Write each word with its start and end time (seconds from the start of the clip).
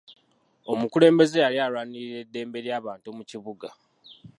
Omukulembeze 0.71 1.37
yali 1.43 1.57
alwanirira 1.65 2.17
eddembe 2.23 2.57
ly'abantu 2.65 3.07
mu 3.17 3.23
kibuga. 3.29 3.69